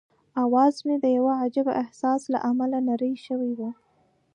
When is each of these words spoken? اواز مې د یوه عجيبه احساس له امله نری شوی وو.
اواز 0.43 0.73
مې 0.85 0.95
د 1.03 1.05
یوه 1.17 1.33
عجيبه 1.43 1.73
احساس 1.83 2.21
له 2.33 2.39
امله 2.49 2.77
نری 2.87 3.13
شوی 3.25 3.51
وو. 3.57 3.69